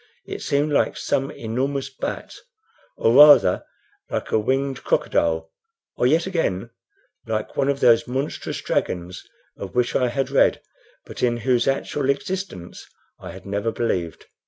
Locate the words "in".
11.21-11.37